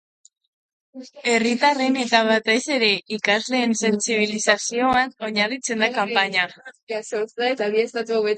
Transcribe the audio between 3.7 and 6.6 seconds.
sentsibilizazioan oinarritzen da kanpaina.